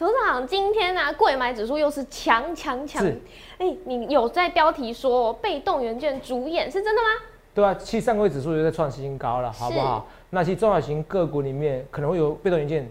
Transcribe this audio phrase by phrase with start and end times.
[0.00, 3.20] 董事长，今天呢、贵买指数又是强强强是，
[3.58, 7.08] 哎、你有在标题说被动元件主演是真的吗？
[7.54, 10.08] 对啊，其实上个月指数又在创新高了，好不好？
[10.30, 12.90] 那其实中小型个股里面可能会有被动元件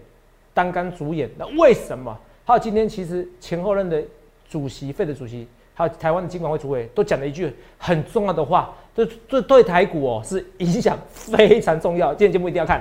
[0.54, 2.16] 单杆主演，那为什么？
[2.44, 4.00] 还有今天其实前后任的
[4.48, 12.14] 主席、费的主席，还有台湾的金管会主委都讲了一句很重要的话，这这对台股哦是影响非常重要。
[12.14, 12.80] 今天节目一定要看。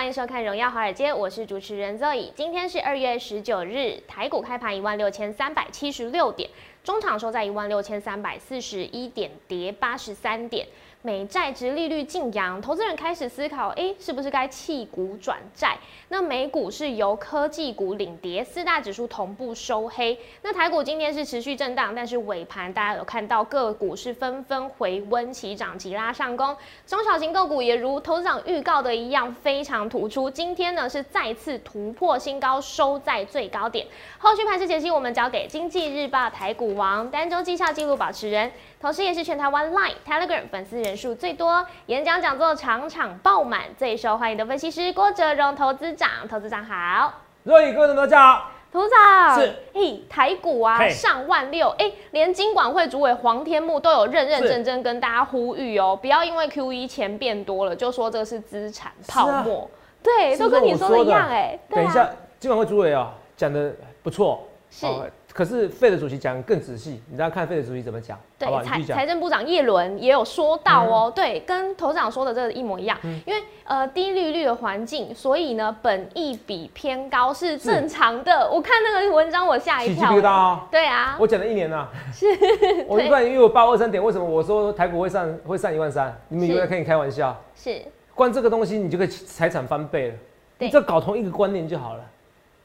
[0.00, 2.32] 欢迎收看《荣耀华尔街》，我是主持人 Zoe。
[2.34, 6.48] 今天是二月十九日，台股开盘一万六千三百七十六点，
[6.82, 10.66] 中场收在一万六千三百四十一点，跌八十三点。
[11.02, 15.78] 美债值利率晋扬，投资人开始思考，诶，是不是该弃股转债？
[16.08, 20.18] 那美股是由科技股领跌，四大指数同步收黑。
[20.42, 26.54] 那台股今天是持续震荡，但是尾盘大家有看到个股是纷纷回温，齐涨齐拉上攻。
[26.86, 30.28] 中小型个股也如投资长预告的一样，非常突出。
[30.28, 33.86] 今天呢是再次突破新高，收在最高点。
[34.18, 46.08] 后续盘势解析，我们交给经济日报台股王、单周绩效记录保持人，同时也是全台湾 Line、Telegram 粉丝人数最多、演讲讲座场场爆满、最受欢迎的分析师郭哲荣投资长。
[46.26, 47.12] 投资长好。
[47.42, 59.68] 若雨各位同学大家好，投资长是，嘿，台股啊上万六，哎、连金管会主委黄天木都有认认真真跟大家呼吁哦，不要因为 Q E 钱变多了就说这是资产泡沫，
[60.02, 61.04] 对，是都跟你说的。
[61.04, 62.08] 一样、哎，等一下，
[62.38, 64.86] 金管会主委啊讲的不错，是。
[64.86, 65.06] 哦
[65.40, 68.62] 可是费的主席讲得更仔细，你大家看费的主席怎么讲，好不好？
[68.62, 68.82] 对，财。
[68.82, 78.50] 财政部长叶伦也有说到哦，对，跟头长说的这个一模一样，嗯因为呃低利率的环境，所以呢本益比偏高是正常的。
[78.52, 80.68] 我看那个文章我吓一跳、皮疙瘩啊！
[80.70, 82.26] 对啊，我讲了一年了， 是，
[82.86, 86.14] 我一般因为我八二三点，为什么我说台股会上会上一万三？
[86.28, 87.34] 你们以为是可以开玩笑？
[87.54, 87.80] 是
[88.14, 90.14] 光这个东西你就可以财产翻倍了，
[90.58, 92.04] 对你只要搞同一个观念就好了，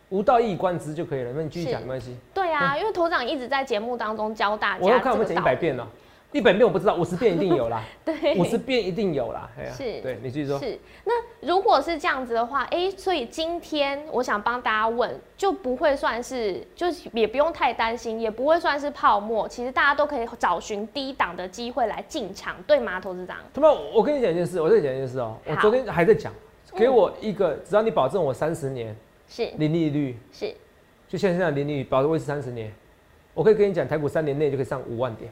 [0.10, 1.32] 无道一以观之就可以了。
[1.36, 5.88] 那你继续是讲没关系，对啊，因为头长一直在节目当中教大家，我要看我们讲一百遍了，
[6.32, 9.50] 一百遍我不知道，五十遍一定有啦， 对，五十遍一定有啦。
[9.58, 10.60] 哎呀，是对你继续说。
[10.60, 11.14] 是，那
[11.48, 19.48] 如果是这样子的话，哎、所以今天我想帮大家问，就不会算是，就是也不用太担心，也不会算是泡沫。
[19.48, 23.38] 其实大家都可以找寻低档的机会来进场，对吗，投资长？
[23.54, 26.34] 他妈，我跟你讲一件事，我再讲一件事哦、我昨天还在讲，
[26.76, 28.96] 给我一个，只要你保证我三十年
[29.28, 29.48] 是。
[29.58, 30.54] 零利率，是，
[31.08, 32.72] 就像现在零利率保持维持三十年，
[33.34, 35.32] 我可以跟你讲，台股三年内就可以上五万点。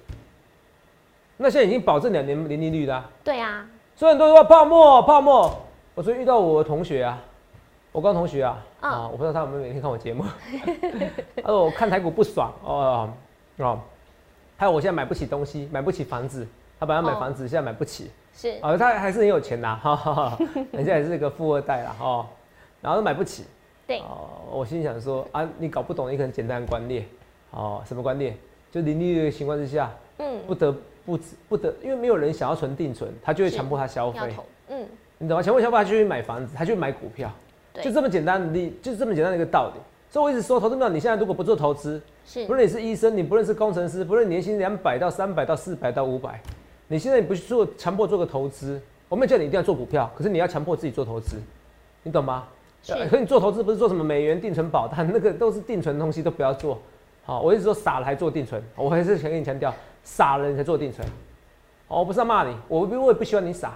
[1.37, 5.61] 那现在已经保证两年零利率啦、对啊，所以很多人说泡沫泡沫。
[5.95, 7.21] 我昨天遇到我的同学啊，
[7.91, 10.23] 我高中同学啊，嗯啊，我不知道他有没有每天看我节目，
[11.43, 13.09] 他说我看台股不爽哦
[13.57, 13.79] 哦，
[14.57, 16.47] 还有我现在买不起东西，买不起房子，
[16.79, 18.09] 他本来买哦房子，现在买不起。
[18.33, 18.57] 是。
[18.61, 20.39] 啊，他还是很有钱的，哈哈哈，
[20.71, 22.25] 人家也是个富二代啦，哦，
[22.81, 23.45] 然后都买不起，
[23.85, 27.05] 对哦，我心想说啊，你搞不懂一个很简单的观念，
[27.51, 28.35] 哦，什么观念？
[28.71, 34.19] 就零利率的情况之下，嗯，不得不不得，因为没有人想要存定存，他就会是强迫他消费，
[34.69, 35.44] 嗯，你懂吗？
[35.44, 37.31] 强迫消费，他就去买房子，他去买股票，
[37.73, 39.81] 对就这么简单的理，就是这么简单的一个道理。
[40.09, 46.39] 所以我一直说，投资者，你现在如果不做投资，是不论你是医生，你不论是工程师，不论年薪两百到三百到四百到五百，
[46.88, 48.79] 你现在你不去做强迫做个投资，
[49.09, 51.38] 我没有叫你一定要做股票，可是你要强迫自己做投资，
[52.03, 52.47] 你懂吗？
[52.83, 56.77] 是可你做投资不是做什么美元定存保单，那个都是定存的东西都不要做。
[57.23, 59.73] 好，我一直说傻了还做定存，我还是想跟你强调，
[60.03, 61.07] 傻了你才做定存。
[61.88, 63.73] 哦，我不是要骂你，我我也不希望你傻。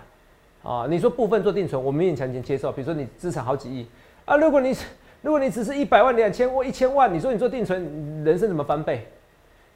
[0.63, 2.71] 啊，你说部分做定存，我勉勉强强接受。
[2.71, 3.87] 比如说你资产好几亿
[4.25, 4.75] 啊，如果你
[5.21, 9.07] 如果你只是一百万、两千万、一千万，你说你做定存，人生怎么翻倍？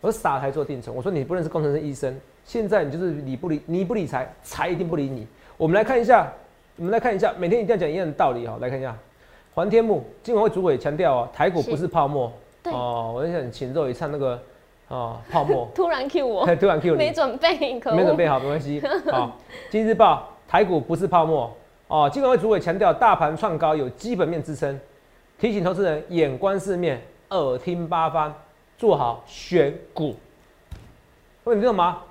[0.01, 0.93] 我说傻才做定存。
[0.93, 2.13] 我说你不认识工程师、医生，
[2.43, 5.25] 现在你就是理不理你不理财，财一定不理你。
[5.55, 6.33] 我们来看一下，
[6.75, 8.57] 我们来看一下，每天一定要讲一样的道理哦。
[8.59, 8.97] 来看一下，
[9.53, 12.31] 黄天木金管会主委强调啊，台股不是泡沫
[12.63, 13.11] 对哦。
[13.13, 14.41] 我就想请肉一唱那个
[14.87, 17.11] 哦泡沫， 突然 Q 我， 突然 Q 你没。
[17.11, 17.57] 准备，
[17.93, 18.81] 没准备好，没关系。
[19.11, 19.37] 好，
[19.69, 21.51] 今日日报，台股不是泡沫
[21.87, 22.09] 哦。
[22.11, 24.79] 金管会主委强调，大盘创高有基本面支撑，
[25.37, 28.33] 提醒投资人眼观四面，耳听八方，
[28.77, 30.15] 做好选股。
[31.43, 32.03] 各位你懂吗？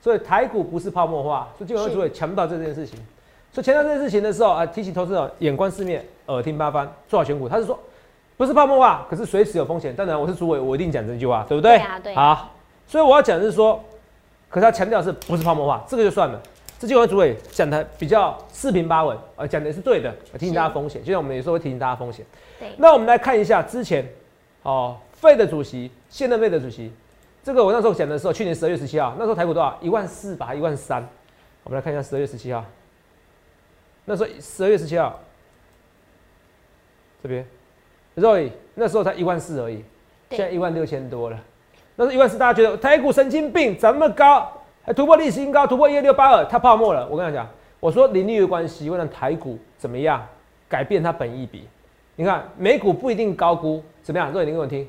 [0.00, 2.98] 所以台股不是泡沫化，所以金管会主委强调这件事情。
[3.52, 7.48] 所以强调这件事情的时候啊，提醒投资者眼观四面，耳听八方，做好选股。
[7.48, 7.78] 他是说
[8.36, 9.94] 不是泡沫化，可是随时有风险。
[9.94, 11.78] 当然我是主委，我一定讲这句话，对不对？
[11.78, 12.54] 对啊对好，
[12.86, 13.82] 所以我要讲的是说，
[14.48, 16.40] 可是他强调是不是泡沫化，这个就算了。
[16.78, 22.24] 这句话主委讲的比较四平八稳，呃，讲的是对的，提醒大家风险，就像我们有时候会提醒大家风险。
[22.60, 24.06] 对那我们来看一下之前，
[24.62, 26.92] 哦，费的主席，现任费的主席，
[27.42, 29.76] 这个我那时候讲的时候，去年十二月十七号，那时候台股多少？
[29.80, 31.04] 一万四吧，一万三。
[31.64, 32.64] 我们来看一下十二月十七号，
[34.08, 35.20] 那时候十二月十七号，
[37.22, 37.46] 这边
[38.16, 39.84] ，Roy 那时候才一万四而已，
[40.30, 41.38] 现在一万六千多了。
[41.94, 44.50] 那时候一万四，大家觉得台股神经病，涨那么高，
[44.82, 47.06] 还突破历史新高，突破一六八二，它泡沫了。
[47.10, 47.46] 我跟你讲，
[47.80, 50.26] 我说零利率关系会让台股怎么样
[50.70, 51.68] 改变它本益比？
[52.16, 54.88] 你看美股不一定高估，怎么样？Roy 你给我听，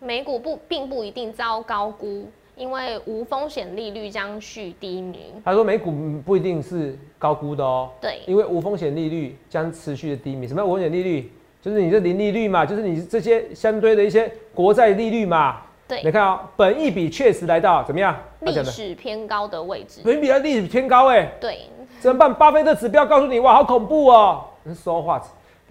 [0.00, 5.32] 美股不并不一定遭高估，因为无风险利率将续低迷。
[5.44, 5.92] 他说美股
[6.24, 10.46] 不一定是高估的哦，对，因为无风险利率将持续的低迷。
[10.46, 11.32] 什么叫无风险利率？
[11.60, 15.62] 就是你这零利率嘛，就是你这些相对的一些国债利率嘛。
[15.88, 18.16] 对，你看啊，本益比确实来到怎么样？
[18.40, 20.00] 历史偏高的位置。
[20.04, 21.30] 本益比在历史偏高哎。
[21.40, 21.58] 对。
[22.00, 22.34] 怎么办？
[22.34, 24.44] 巴菲特指标告诉你，哇，好恐怖哦！
[24.74, 25.22] 说话，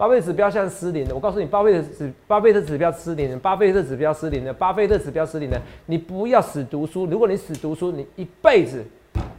[0.04, 1.14] 巴菲特指标像失灵的。
[1.14, 5.58] 我告诉你，巴菲特指巴菲特指标失灵的，巴菲特指标失灵的，巴菲特指标失灵的。
[5.86, 8.84] 你不要死读书，如果你死读书，你一辈子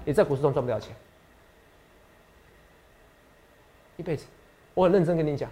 [0.06, 0.96] 也在股市中赚不了钱，
[3.98, 4.26] 一辈子。
[4.74, 5.48] 我很认真跟你讲，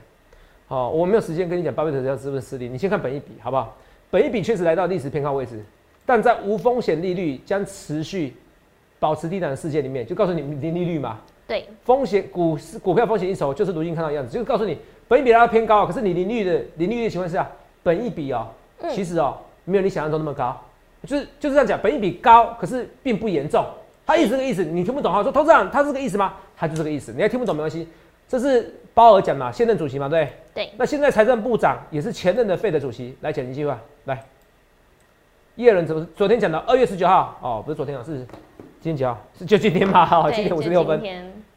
[0.68, 3.77] 好，我没有时间跟你讲巴菲特指标是不是失灵，你先看本一比，好不好？
[4.10, 5.63] 本一比确实来到历史偏高位置，
[6.07, 8.36] 但在无风险利率将持续
[9.00, 11.21] 保持低档的世界里面，就告诉你零利率嘛。
[11.48, 17.50] 对，风险股市股票风险一筹，就是如今看到的样子，就是告诉你本一比它偏高，可是你零利率的零利率的情况下，
[17.84, 18.48] 本一比哦，
[18.92, 20.60] 其实哦没有你想象中那么高，
[21.06, 23.66] 就是就是这样讲，本一比高，可是并不严重。
[24.06, 25.24] 他意思这个意思，你听不懂哈？
[25.24, 26.34] 说投资长他是这个意思吗？
[26.57, 27.88] 他就这个意思，你还听不懂没关系，
[28.28, 30.28] 这是鲍尔讲嘛，现任主席嘛，对。
[30.54, 34.24] 对，那现在财政部长也是前任的费的主席，来讲一句话，来，
[35.56, 36.57] 叶伦怎么昨天讲的？
[36.60, 38.18] 二月十九号哦，不是昨天啊，是
[38.81, 39.18] 今天几号？
[39.39, 40.06] 是就今天嘛？
[40.06, 41.01] 好，今天五十六分，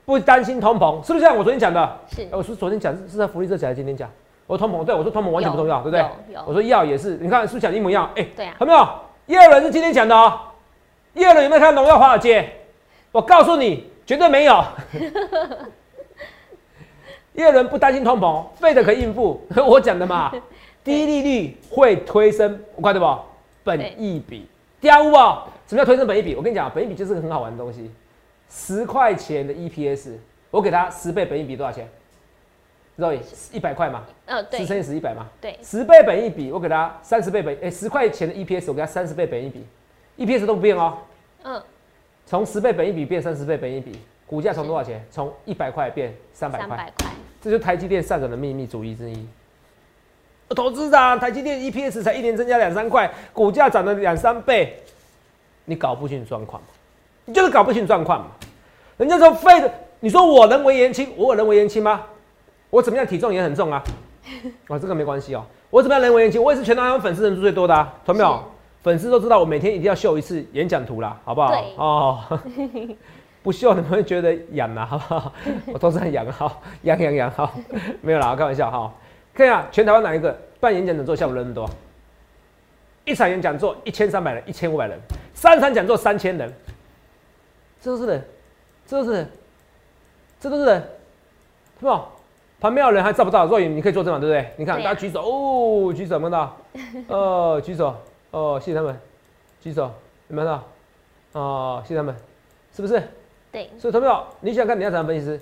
[0.07, 1.37] 不担心通膨，是不是这样？
[1.37, 4.09] 我昨天讲的，是，我是昨天讲是在福利社讲，还是今天讲？
[4.47, 6.07] 我通膨，对我说通膨完全不重要，对不对？
[6.47, 8.09] 我说药也是，你看是不是讲一模一样？
[8.15, 8.89] 哎，对啊，有没有？
[9.27, 10.39] 叶伦是今天讲的哦，
[11.15, 12.49] 叶伦有没有看荣耀华尔街？
[13.11, 14.65] 我告诉你，绝对没有。
[17.35, 19.45] 叶伦不担心通膨，费的可以应付。
[19.67, 20.33] 我讲的嘛，
[20.85, 23.19] 低利率会推升，我快对不？
[23.65, 24.47] 本益比，
[24.81, 25.11] 掉不？
[25.67, 26.37] 什么叫推升本益比？
[26.37, 27.91] 我跟你讲，本益比就是个很好玩的东西。
[28.49, 30.13] 十块钱的 EPS，
[30.51, 31.89] 我给他十倍本益比多少钱
[32.99, 33.19] ？Roy，
[33.53, 34.05] 一百块嘛？
[34.25, 34.61] 呃，对。
[34.61, 35.27] 十乘以十，一百嘛？
[35.41, 35.59] 对。
[35.63, 39.67] 十倍本益比，我给他三十倍本，哎，十块钱的 EPS，我给他三十倍本益比
[40.25, 40.99] ，EPS 都不变哦。
[41.43, 41.63] 嗯。
[42.25, 45.05] 从十倍本益比变三十倍本益比，股价从多少钱？
[45.11, 46.69] 从一百块变三百块。
[46.69, 47.11] 三百块。
[47.43, 49.29] 这就是台积电上涨的秘密主义之一。
[50.55, 54.81] 投资长，台积电 EPS 才一年增加两三块，股价涨了两三倍，
[55.65, 56.69] 你搞不清楚状况吗？
[57.27, 58.27] 你就是搞不清楚状况嘛。
[58.97, 59.71] 人家说废的，
[60.01, 62.03] 你说我人为言轻，我有人为言轻吗？
[62.71, 63.83] 我怎么样体重也很重啊。
[64.69, 65.45] 啊， 这个没关系哦。
[65.69, 66.43] 我怎么样人为言轻？
[66.43, 67.93] 我也是全台湾粉丝人数最多的啊。
[68.05, 68.43] 同没有？
[68.83, 71.53] 粉丝都知道我每天一定要秀一次演讲图啦，好不好？
[71.77, 72.41] 哦。
[73.43, 75.33] 不秀你们会觉得痒呐，好不好？
[75.73, 77.53] 我都是很痒，好痒痒痒，好
[78.01, 78.93] 没有啦，开玩笑哈。
[79.35, 81.69] 看一下全台湾哪一个办演讲讲座项目人那么多？
[83.05, 84.99] 一场演讲座一千三百人，一千五百人，
[85.35, 86.53] 三场讲座三千人，
[87.81, 88.25] 这都是人，
[88.87, 89.31] 这都是人，
[90.41, 90.83] 这都是人，
[91.81, 92.09] 是吧？
[92.59, 93.47] 旁边有人还照不到？
[93.47, 94.51] 若影，你可以作证嘛，对不对？
[94.57, 96.57] 你看大家举手哦，举手看到？
[97.09, 97.95] 哦，举手
[98.33, 98.99] 哦，谢谢他们，
[99.61, 99.83] 举手
[100.29, 101.41] 有没有看到？
[101.41, 102.17] 哦，谢谢他们，
[102.75, 103.03] 是不是？
[103.53, 105.41] 对所以，投票你想看你要怎样分析师？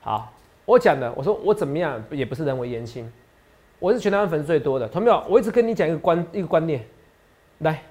[0.00, 0.32] 好，
[0.64, 3.10] 我讲的，我说我怎么样也不是人为言轻，
[3.78, 4.88] 我是全台湾粉丝最多的。
[4.88, 6.82] 同学我一直跟你讲一个观一个观念，
[7.58, 7.82] 来，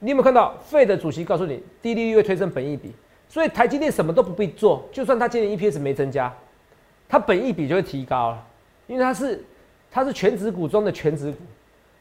[0.00, 2.92] 你有没有看到费的主席告诉你，低利率会推升本益比，
[3.32, 6.30] 所以台积电什么都不必做，就算它今年 EPS 没增加，
[7.08, 8.44] 它本益比就会提高了，
[8.86, 9.42] 因为它是
[9.90, 11.38] 它是全指股中的全指股，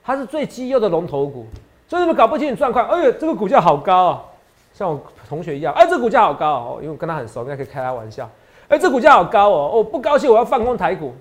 [0.03, 1.45] 它是最绩优的龙头股，
[1.87, 4.23] 所以你们搞不清楚状况，哎呦，这个股价好高啊！
[4.73, 8.29] 像我同学一样，哎，这股价好高哦，因为我跟他很熟，应该可以开他玩笑。
[8.67, 11.13] 哎，这股价好高哦，我不高兴，我要放空台股。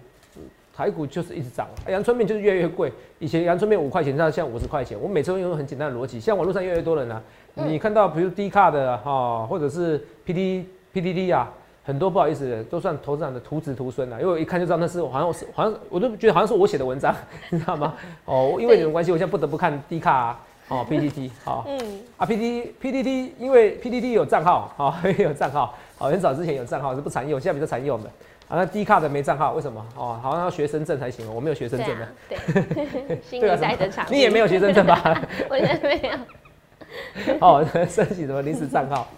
[0.80, 2.90] 台股就是一直涨，阳春面就是越来越贵。
[3.18, 4.98] 以前阳春面五块钱，现在五十块钱。
[4.98, 7.22] 我每次用很简单的逻辑，像网络上越来越多人呢，
[7.52, 11.52] 你看到比如低卡的哈，或者是 P D P D D 啊，
[11.84, 17.14] 很多不好意思，都算投资人的徒子徒孙啊，因为我一看就知道那是好像我是好像我都觉得好像是我写的文章，
[17.50, 17.92] 你知道吗？
[18.24, 20.40] 哦，因为你们关系，我现在不得不看低卡啊。
[20.68, 28.10] 哦，P D T 好，嗯，啊，P D P D T，因为 P D T 有账号，好， 有账号，好，很早之前有账号是不常用，现在比较常用的，
[28.50, 29.80] 啊，那 D 卡的没账号，为什么？
[29.96, 35.22] 哦，好像要学生证才行哦，我没有学生证的，对，新一代的厂，你也没有学生证吧？
[35.48, 37.38] 我也没有。
[37.40, 39.08] 哦，申请什么临时账号？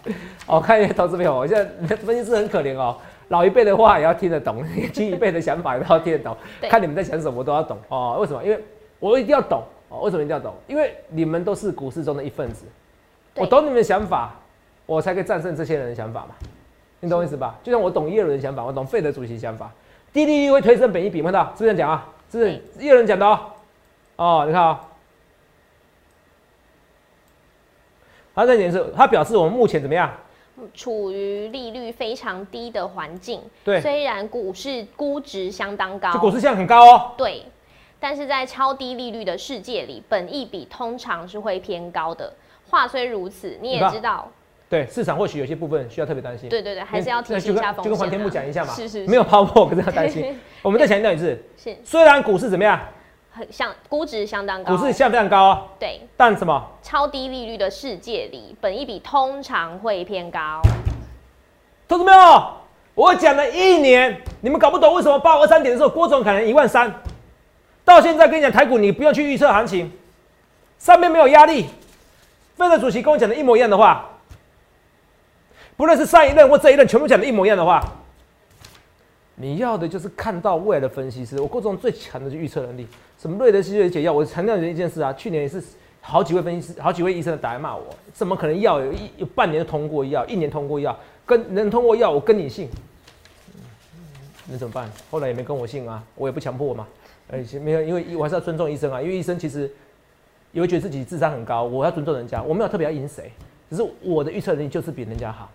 [0.45, 2.95] 哦，看一下投资朋友，我现在分析师很可怜哦，
[3.29, 6.37] 老一辈的话也要听得懂，年轻一辈的想法也要听得懂，
[6.69, 8.17] 看你们在想什么都要懂哦。
[8.21, 8.43] 为什么？
[8.43, 8.63] 因为
[8.99, 9.63] 我一定要懂。
[9.89, 10.53] 哦，为什么一定要懂？
[10.67, 12.65] 因为你们都是股市中的一份子，
[13.35, 14.35] 我懂你们的想法，
[14.85, 16.35] 我才可以战胜这些人的想法嘛。
[17.03, 17.53] 你懂我意思吧？
[17.61, 19.69] 就像我懂叶伦的想法，我懂费德主席想法，
[20.13, 21.51] 低利率会推升本益比，有没有看到？
[21.51, 22.09] 是不是这样讲啊？
[22.31, 23.39] 是不是叶伦讲的哦？
[24.15, 24.79] 哦，你看啊、
[28.33, 30.09] 他这点是，他表示我们目前怎么样？
[30.73, 37.11] 处于利率非常低的环境，对虽然股市估值相当高，这股市现在很高哦。
[37.17, 37.43] 对，
[37.99, 42.31] 但是在超低利率的世界里，本益比通常是会偏高的。
[42.69, 44.31] 话虽如此，你也知道，
[44.73, 46.49] 对，市场或许有些部分需要特别担心。
[46.49, 47.83] 对对对，还是要提醒一下风险、啊。
[47.83, 50.35] 跟就跟黄天木讲一下嘛，是是是没有泡沫，可是要担心。
[50.63, 52.79] 我们再强调一次， 是虽然股市怎么样，
[53.31, 56.59] 很像估值相当高，股市现在非常高哦，对但什么？
[56.81, 60.59] 超低利率的世界里，本益比通常会偏高。
[61.87, 62.53] 同志们哦，
[62.95, 66.91] 我讲了一年，你们搞不懂为什么八二三点的时候，郭总可能一万三，
[67.85, 69.91] 到现在跟你讲台股，你不用去预测行情，
[70.79, 71.67] 上面没有压力。
[72.55, 74.09] 费德主席跟我讲的一模一样的话，
[75.75, 77.83] 不论是上一任或这一任，全部讲的一模一样的话。
[79.35, 81.41] 你要的就是看到未来的分析师。
[81.41, 82.87] 我郭总最强的就预测能力，
[83.19, 85.61] 什么瑞德西韦解药，我强调一件事啊，去年也是
[86.01, 92.69] 好几位分析师、好几位医生打来骂我，怎么可能药有一有半年通过药，一年通过药，跟能通过药，我跟你姓，
[93.55, 93.61] 嗯
[94.49, 94.87] 能怎么办？
[95.09, 96.87] 后来也没跟我姓啊，我也不强迫嘛，
[97.27, 99.69] 而且没有，因为我还是要尊重医生啊，因为医生其实
[100.51, 103.31] 也会觉得自己智商很高，我要尊重人家，我没有特别要赢谁，
[103.67, 105.49] 只是我的预测能力就是比人家好。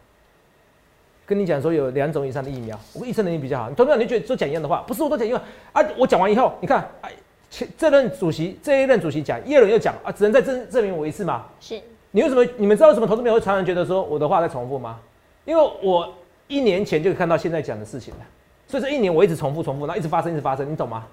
[1.28, 3.68] 跟你讲说有两种以上的疫苗，我医生能力比较好。
[3.68, 5.38] 你同样你觉得都讲一样的话，不是我都讲一样
[5.74, 5.84] 啊？
[5.98, 7.12] 我讲完以后，你看，哎，
[7.50, 11.44] 前这任主席这一任主席讲，叶伦又讲啊，只能再证证明我一次吗。
[11.60, 11.78] 是
[12.12, 12.42] 你为什么？
[12.56, 14.98] 你们知道为什么投资朋友会常常觉得说我的话在重复吗？
[15.44, 16.10] 因为我
[16.46, 18.20] 一年前就看到现在讲的事情了，
[18.66, 21.06] 所以这一年我一直重复重复，然后一直发生一直发生，你懂吗？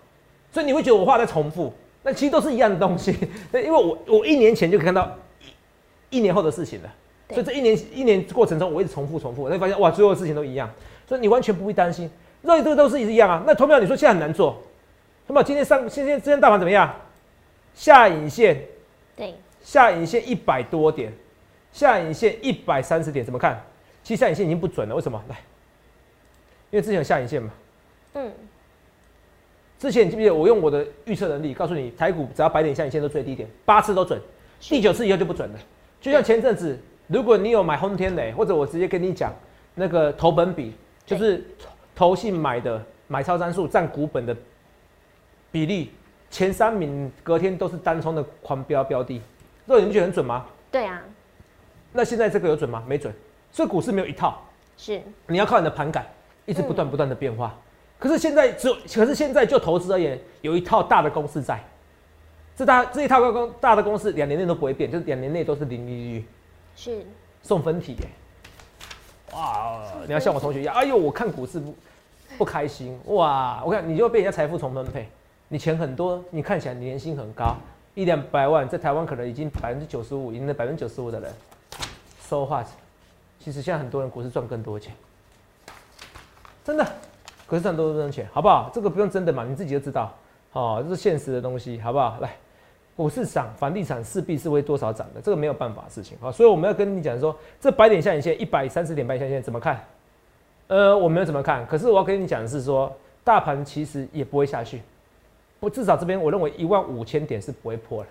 [0.54, 3.14] 所以你会觉得我话在重复，那其实都是一样的东西。
[3.52, 5.12] 对，因为我我一年前就看到
[6.10, 6.92] 一一年后的事情了，对
[7.30, 10.70] 所以这一年一年过程中我一直重复重复，我会发现哇，最后的事情都一样，
[11.08, 12.10] 所以你完全不会担心，
[12.42, 13.44] 那这个都是一样啊。
[13.48, 14.62] 那投票你说现在很难做，
[15.28, 16.94] 那么今天上今天今天大盘怎么样？
[17.74, 18.62] 下影线
[19.16, 21.12] 对，下影线一百多点，
[21.72, 23.62] 下影线一百三十点，怎么看？
[24.04, 25.22] 其实下影线已经不准了，为什么？
[25.28, 25.36] 来，
[26.70, 27.50] 因为之前有下影线嘛。
[28.14, 28.32] 嗯，
[29.80, 34.22] 之前你记不记得我用我的预测能力告诉你，台股只要百点下影线都最低点，八次都准，
[34.62, 35.60] 第九次以后就不准了。
[36.00, 39.34] 就像前阵子，如果你有买轰天雷，或者我直接跟你讲
[39.74, 40.74] 那个投本比，
[41.06, 41.46] 就是
[41.94, 44.36] 投信买的买超参数占股本的
[45.52, 45.92] 比例，
[46.30, 49.22] 前三名隔天都是单冲的狂飙标的，
[49.68, 50.46] 这你不觉得很准吗？
[50.72, 51.02] 对啊，
[51.94, 52.84] 那现在这个有准吗？
[52.88, 53.14] 没准。
[53.52, 54.44] 所以股市没有一套，
[54.76, 56.06] 是你要靠你的盘感，
[56.46, 57.56] 一直不断不断的变化。
[57.98, 61.64] 可是现在只有，可是现在就投资而言，有一套大的公式在。
[62.58, 66.26] 这大这一套公大的公式两年内都不会变，就是两年内都是零利率，
[66.76, 67.06] 是，
[67.42, 68.08] 送分题耶。
[69.34, 71.76] 哇，你要像我同学一样，哎呦，我看股市不
[72.38, 75.10] 不开心，哇，我看你就被人家财富重分配，
[75.48, 77.56] 你钱很多，你看起来年薪很高，
[77.96, 81.34] 一两百万，在台湾可能已经百分之九十五，赢了百分之九十五的人
[82.22, 82.68] ，so what？
[83.40, 84.94] 其实现在很多人股市赚更多钱，
[86.64, 86.86] 真的，
[87.46, 88.70] 股市赚多多钱，好不好？
[88.74, 90.14] 这个不用真的嘛，你自己就知道，
[90.54, 92.18] 哦，这是现实的东西，好不好？
[92.22, 92.36] 来，
[92.96, 96.32] 股市涨，房地产势必是会多少涨的，这个没有办法的事情啊。
[96.32, 99.84] 所以我们要跟你讲说，这百点下影线一百三十点半下影线怎么看？
[100.68, 102.92] 呃，我没有怎么看，可是我要跟你讲的是说，
[103.24, 104.82] 大盘其实也不会下去，
[105.60, 108.10] 不，至少这边我认为一万五千点是不会破的。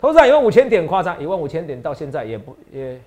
[0.00, 3.00] 投资长一万五千点夸张，一万五千点到现在也不也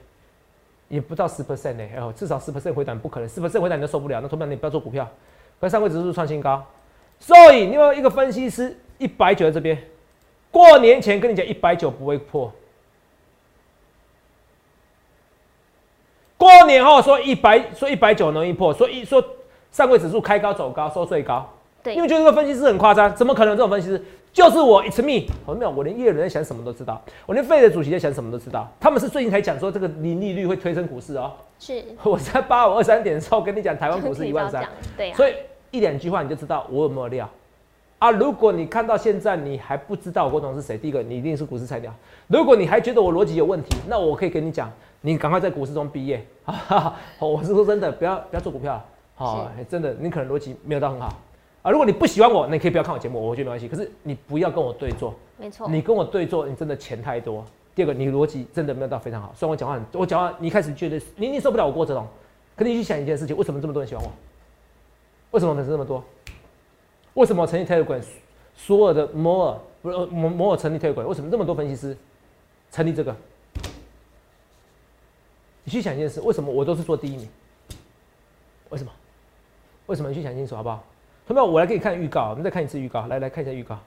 [0.88, 5.10] 也不到十 percent 呢，哦，至少十 percent 回档不可能，十 percent 回档你都受不了，那投票你不要做股票。
[5.60, 6.64] 可是上柜指数创新高，
[7.20, 9.78] 所以你有一个分析师一百九在这边，
[10.56, 12.50] 过年前跟你讲一百九不会破，
[16.38, 19.22] 过年后说一百说一百九容易破，说一说
[19.70, 21.46] 上柜指数开高走高收最高，
[21.84, 24.02] 对因为觉得这个分析师很夸张，怎么可能有这种分析师？
[24.32, 25.30] 就是我，It's me。
[25.46, 28.66] 我没有，我连叶伦在想什么都知道，我连费的主席在想什么都知道。
[28.80, 31.34] 他们是最近才讲说这个零利率会推升股市哦。
[31.60, 35.36] 是， 我在八五二三点的时候跟你讲台湾股市一万三对啊，所以
[35.72, 37.30] 一两句话你就知道我有没有料
[38.00, 38.12] 啊。
[38.12, 41.94] 如果你看到现在你还不知道郭总是谁，第一个你一定是股市菜鸟。
[42.28, 44.72] 如果你还觉得我逻辑有问题，那我可以跟你讲，
[45.02, 46.26] 你赶快在股市中毕业。
[46.46, 48.84] 哈哈，我是说真的，不要不要做股票，
[49.16, 51.08] 好、真的你可能逻辑没有到很好
[51.62, 51.72] 啊。
[51.72, 53.68] 如果你不喜欢我，那你可以不要看我节目，我觉得没关系。
[53.68, 57.44] 可是你不要跟我对坐，没错，你跟我对坐，你真的钱太多。
[57.74, 59.34] 第二个，你逻辑真的没有到非常好。
[59.36, 62.08] 虽然我讲话很，我讲话你一开始觉得你一定受不了我郭哲龙，
[62.56, 64.12] 可你去想一件事情，为什么这么多人喜欢我？
[65.32, 66.04] 为什么粉丝这么多？
[67.16, 68.02] 为什么成立 Telegram
[68.56, 71.98] 所有的摩尔不是摩摩尔成立推轨，为什么这么多分析师
[72.72, 73.16] 成立这个？
[75.64, 77.28] 你去想一件事，为什么我都是做第一名？
[78.70, 78.92] 为什么？
[79.88, 80.10] 为什么？
[80.10, 80.84] 你去想清楚好不好？
[81.28, 83.80] 同学们，我来给你看预告，我们再看一次预告，来来看一下预告。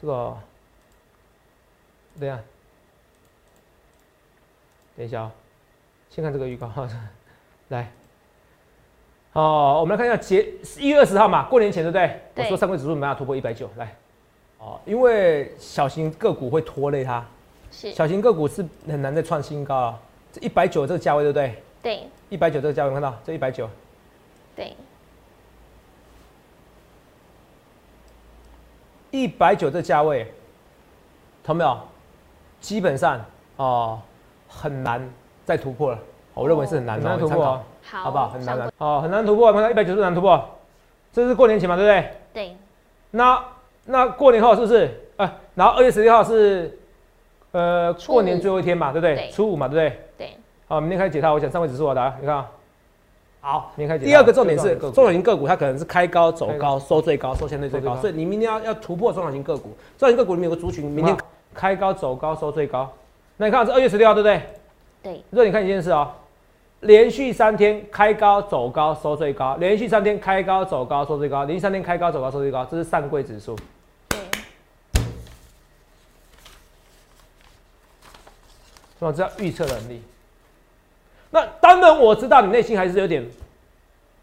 [0.00, 0.36] 这个，
[2.20, 2.42] 等一下，
[4.96, 5.32] 等一下啊、
[6.10, 6.88] 先看这个预告哈，
[7.68, 7.90] 来。
[9.36, 12.20] 哦，我们来看一下节一月二十号嘛，过年前对不对？
[12.34, 13.94] 对我说上柜指数没办法突破一百九，来。
[14.58, 17.22] 哦，因为小型个股会拖累它，
[17.70, 20.00] 是，小型个股是很难再创新高啊。
[20.32, 21.62] 这一百九这个价位对不对？
[21.82, 23.68] 对一百九这个价位看到这一百九，
[24.56, 24.74] 对，
[29.10, 30.32] 一百九这价位，
[31.44, 31.78] 同没有？
[32.58, 33.22] 基本上
[33.56, 34.00] 哦，
[34.48, 35.06] 很难
[35.44, 35.98] 再突破了。
[36.32, 38.28] 我认为是很难的，哦很难突破哦，好，好不好？
[38.28, 39.52] 很难上的哦，很难突破。
[39.52, 40.42] 看到一百九十难突破，
[41.12, 42.10] 这是过年前嘛，对不对？
[42.32, 42.56] 对
[43.10, 43.44] 那
[43.84, 44.90] 那过年后是不是？
[45.16, 46.78] 呃，然后二月十六号是
[47.52, 49.14] 呃过年最后一天嘛，对不对？
[49.16, 50.00] 对初五嘛，对不对？
[50.18, 50.36] 对，
[50.68, 52.50] 好，明天开始解套，我想上位指数啊，大家你看啊。
[53.40, 54.04] 好，明天开始。
[54.10, 59.68] 第二个重点是中小型个股，它可能是开高走高高，收最高，收相对最高，所以你明天要要突破中小型个股。
[59.96, 61.16] 中小型个股里面有个族群，明天
[61.54, 62.90] 开高走高收最高。
[63.36, 64.42] 那你看这二月十六号对不对？
[65.00, 66.10] 对，热，你看一件事哦，
[66.80, 73.56] 连续三天开高走高收最高，连续三天开高走高收最高，连续三天开高走高收最高，这是上柜指数。
[74.08, 74.18] 对，
[78.98, 79.12] 是吧？
[79.12, 80.02] 这叫预测能力。
[81.30, 83.26] 那当然我知道你内心还是有点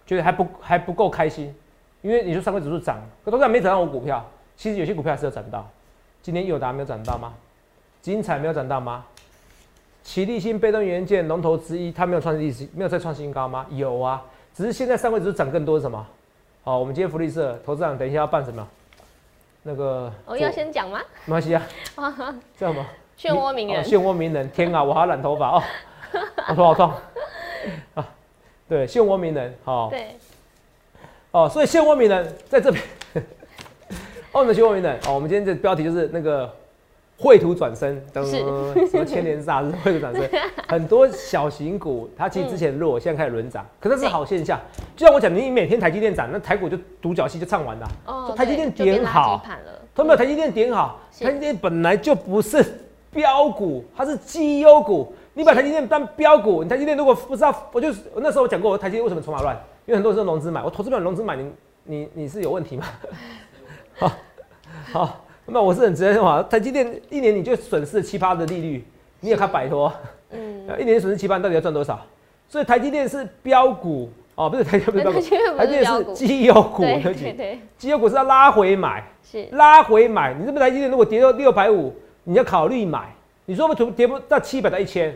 [0.06, 1.54] 觉得还不还不够开心，
[2.02, 5.68] 因为你说上柜指数涨，可都然没涨到我股票，其实有些股票还是有涨到。
[6.22, 7.34] 今天友达没有涨到吗？
[8.02, 9.06] 精彩没有涨到吗？
[10.04, 13.66] 奇力新被动元件龙头之一，它没有创历史，没有再创新高吗？
[13.70, 14.22] 有啊，
[14.54, 16.06] 只是现在上位指数涨更多是什么？
[16.64, 18.68] 好，我们今天福利社投资长等一下要办什么？
[19.64, 21.00] 那个我要先讲吗？
[21.26, 21.64] 没关系啊，
[22.58, 22.86] 这样吗？
[23.18, 25.64] 漩涡鸣人哦，漩涡鸣人，天啊，我还要染头发哦，
[26.50, 26.92] 我头好痛
[27.94, 28.10] 啊！
[28.68, 30.18] 对，漩涡鸣人，好、对，
[31.32, 32.84] 哦，所以漩涡鸣人在这边，
[34.34, 36.54] 哦，我们的漩涡鸣人哦，我们今天这标题就是那个
[37.24, 40.30] 绘图转身，噔，是什么千年煞是 绘图转身，
[40.68, 44.60] 很多小型股它其实之前弱，现在开始轮涨，可是这是好现象。
[44.94, 47.88] 就像我讲，你每天台积电涨，那台股就独角戏就唱完了。
[48.06, 49.42] 哦，台积电点好
[49.96, 52.62] 他没有台积电点好，台积电本来就不是
[53.10, 55.14] 标股，它是绩优股。
[55.34, 59.56] 你把台积电当标股，你台积电如果不知道，我就我那时候我讲过，我台积电为什么筹码乱？
[59.86, 61.52] 因为很多人是融资买，我投资乱融资买，你
[61.86, 62.86] 你你是有问题吗？
[63.98, 64.12] 好，
[64.92, 68.84] 好，那我是很直接的话，台积电一年你就损失七八的利率，
[69.20, 69.92] 你也看摆脱？
[70.32, 72.00] 嗯，呃 一年损失七八，你到底要赚多少？
[72.48, 75.20] 所以台积电是标股哦，不是台积电不是标股
[75.58, 79.04] 台积电，是绩优股，对对对对，绩优股是要拉回买。
[79.24, 83.14] 是，拉回买，你这边台积电如果跌到六百五，你要考虑买。
[83.46, 85.14] 你说不跌跌不到七百到一千，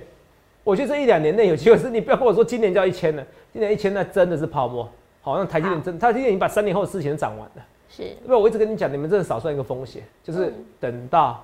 [0.63, 1.78] 我觉得这一两年内有机会。
[1.78, 4.90] 是你不要跟我说今年就要一千了，今年一千那真的是泡沫。
[5.22, 7.66] 好，像台积电真，台积电已经把三年后的事情都涨完了。
[7.98, 10.66] 是，因为我一直跟你讲，你们真的少算一个风险，就是嗯。
[10.80, 11.44] 等到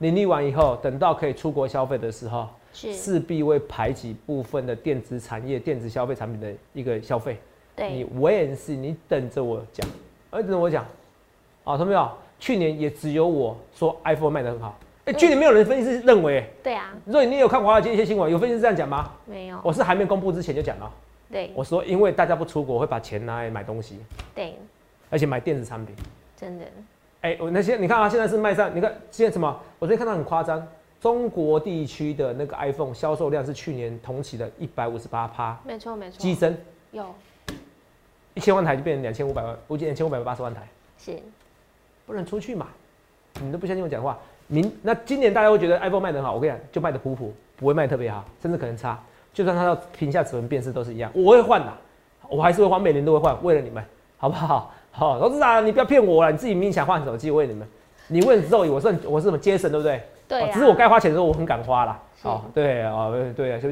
[0.00, 7.38] 盈利完以后，等到可以出国消费的时候，势必会排挤部分的电子产业、电子消费产品的一个消费。
[7.76, 9.88] 对，你我也是你等着我讲，
[10.30, 10.84] 呃，等着我讲，
[11.64, 12.10] 啊，同没有？
[12.38, 19.10] 去年也只有我说 iPhone 卖的很好，哎、去年没有人分析师认为、对啊，所以你有看华尔街一些新闻，有分析师这样讲吗？
[19.24, 20.92] 没有，我是还没公布之前就讲了，
[21.30, 21.50] 对。
[21.54, 24.00] 我说因为大家不出国，会把钱拿来买东西，
[24.34, 24.54] 对，
[25.10, 25.94] 而且买电子产品。
[26.36, 26.64] 真的，
[27.22, 29.48] 哎、我那些你看啊，现在是卖上，你看现在什么？
[29.78, 30.66] 我昨天看到很夸张，
[31.00, 36.56] 中国地区的那个 iPhone 销售量是去年同期的一百五十八趴没错没错，激增，
[36.92, 37.14] 有
[38.34, 40.68] 一千万台就变成两千五百万，估计两千五百八十万台。
[40.98, 41.18] 是，
[42.06, 42.66] 不能出去买，
[43.40, 44.18] 你都不相信我讲话。
[44.48, 49.02] 明那今年大家会觉得 iPhone 卖得很好，我跟你讲，就卖得普普，不会卖特别好，甚至可能差。
[49.32, 51.72] 就算它要屏下指纹辨识都是一样，我会换的，
[52.28, 53.84] 我还是会换，每年都会换，为了你们，
[54.18, 54.72] 好不好？
[54.98, 57.68] 好，董事长，你不要骗我了，你自己明明想换手机，我问你们。
[58.08, 60.00] 你问之后，我是我是什么杰森，对不对？
[60.26, 62.00] 对啊，哦只是我该花钱的时候，我很敢花啦。
[62.22, 63.68] 是哦，对哦，对啊，就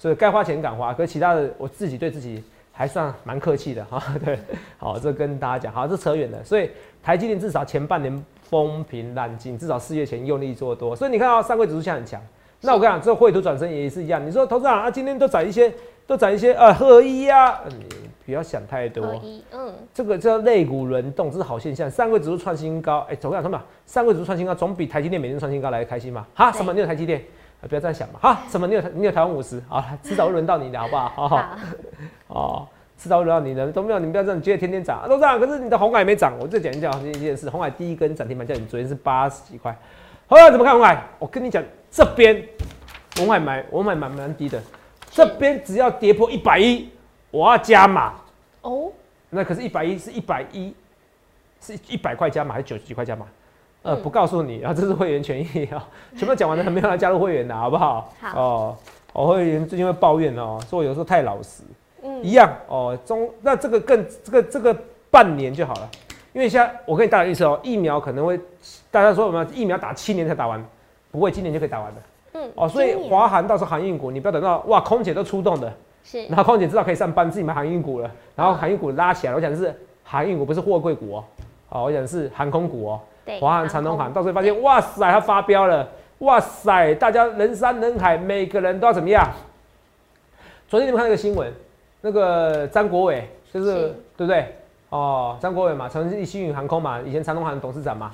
[0.00, 4.02] 所以该花钱敢花，可是其他的我自己对自己还算蛮客气的哈。
[4.24, 4.36] 对，
[4.76, 6.42] 好，这跟大家讲，好，这扯远了。
[6.42, 6.68] 所以
[7.04, 12.20] 台积电至少前半年风平浪静，至少四月前用力做多，所以你看到上柜指数现在很强。
[12.62, 14.26] 那我跟你讲，这绘图转身也是一样。
[14.26, 15.72] 你说投资长啊，今天都涨一些，
[16.04, 19.20] 都涨一些呃合一呀、嗯你不要想太多。
[19.52, 21.90] 嗯，这个叫肋骨轮动，这是好现象。
[21.90, 23.42] 上柜指数创新高，哎、怎么样？
[23.42, 23.66] 什么样？
[23.86, 26.26] 上柜指数创新高，总比台积电每天创新高来的开心嘛？
[26.34, 26.50] 哈？
[26.52, 26.72] 什么？
[26.72, 27.20] 你有台积电？
[27.60, 28.18] 啊不要这样想嘛。
[28.20, 28.40] 哈？
[28.48, 28.66] 什么？
[28.66, 29.62] 你有你有台湾五十？
[29.68, 31.08] 好了，迟早会轮到你的，好不好？
[31.16, 31.48] 好好好，
[32.28, 36.34] 哦，迟早会轮到你的，都没有，你不要这样，你觉得天天涨，都涨，可是你的红海没涨。
[36.40, 39.76] 我再讲一讲这件事，红海第一根涨停板叫你昨天是八十几块，
[40.28, 41.02] 红海怎么看红海？
[41.18, 42.42] 我跟你讲，这边
[43.16, 44.60] 红海买，红海买蛮低的，
[45.10, 46.88] 这边只要跌破一百一，
[47.34, 48.14] 我要加码
[48.62, 48.92] 哦。
[49.30, 50.72] 那可是，一百一是一百一，
[51.60, 53.26] 是一百块加码还是九十几块加码？
[53.82, 58.12] 呃，不告诉你，然后这是会员权益啊，全部讲完了，还没有来加入会员的好不好？
[58.20, 58.76] 好哦，
[59.12, 61.62] 我会员最近会抱怨哦，说我有时候太老实。
[62.06, 64.76] 嗯一样哦，中那这个更这个这个
[65.10, 65.90] 半年就好了，
[66.34, 68.38] 因为现在我跟你大家预测哦，疫苗可能会
[68.90, 70.62] 大家说什么疫苗打七年才打完，
[71.10, 72.02] 不会今年就可以打完的。
[72.34, 75.72] 嗯哦，所以华航到时候航运股，你不要等到哇空姐都出动的，
[76.04, 81.24] 是，然后空姐知道可以上班，自己买航运股了，然后航运股拉起来，我讲的是航运股不是货柜股哦，
[81.70, 83.00] 哦，我讲的是航空股哦，
[83.40, 85.88] 华航、长东航，到时候发现哇塞，它发飙了，
[86.18, 89.28] 哇塞，大家人山人海，每个人都要怎么样？
[90.68, 91.52] 昨天你们看那个新闻。
[92.06, 94.54] 那个张国伟就是对不对？
[94.90, 98.12] 哦，张国伟嘛，成立新宇航空嘛，以前长东航董事长嘛，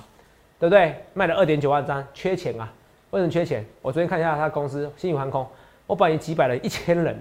[0.60, 0.94] 对不对？
[1.12, 2.72] 卖了二点九万张，缺钱啊？
[3.10, 3.66] 为什么缺钱？
[3.82, 5.44] 我昨天看一下他公司新宇航空，
[5.88, 7.18] 我本来几百人，一千人，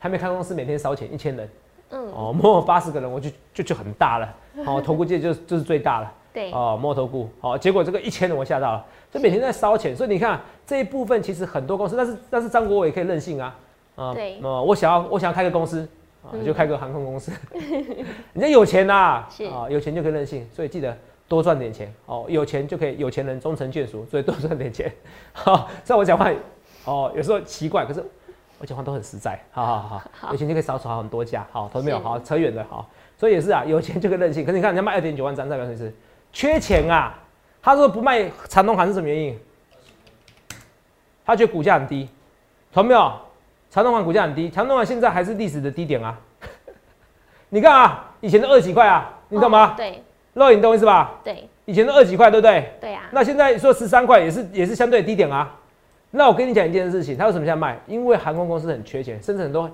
[0.00, 1.48] 还没开公司，每天烧钱一千人，
[1.90, 4.34] 嗯，哦，摸八十个人，我就就就很大了，
[4.66, 13.56] 哦，投顾界就就是最大了，对，哦，摸头顾，哦，结果这个一千人我吓到了，就每天在烧钱，所以你看这一部分其实很多公司，但是但是张国伟可以任性啊。
[13.96, 15.86] 啊，对，呃，我想要，我想要开个公司，
[16.22, 17.30] 啊，就开个航空公司。
[18.32, 19.44] 人家有钱呐，是。
[19.44, 20.96] 啊，有钱就可以任性，所以记得
[21.28, 21.92] 多赚点钱。
[22.06, 22.24] 哦。
[22.26, 24.90] 有钱就可以，有钱人终成眷属，所以多赚点钱。
[25.34, 26.30] 好， 在我讲话，
[26.86, 28.02] 哦，有时候奇怪，可是
[28.60, 29.40] 我讲话都很实在。
[29.50, 31.44] 好好好，有钱就可以少炒很多家。
[31.50, 31.98] 好，投没有？
[31.98, 32.64] 好，扯远了。
[32.68, 34.44] 好，所以也是啊，有钱就可以任性。
[34.44, 35.92] 可是你看人家卖二点九万张，代表什么意思？
[36.30, 37.18] 缺钱啊。
[37.62, 39.38] 他说不卖长东航是什么原因？
[41.24, 42.08] 他觉得股价很低，
[42.72, 43.12] 投没有？
[43.70, 46.18] 长东航股价很低，长东航现在还是历史的低点啊！
[47.50, 49.74] 你看啊，以前的二几块啊，你懂吗？
[49.76, 50.02] 对，
[50.34, 51.12] 肉眼懂意思吧？
[51.22, 52.72] 对，以前的二几块，对不对？
[52.80, 53.02] 对啊。
[53.12, 55.54] 那现在说十三块也是也是相对低点啊。
[56.10, 57.78] 那我跟你讲一件事情，他为什么现在卖？
[57.86, 59.70] 因为航空公司很缺钱，甚至很多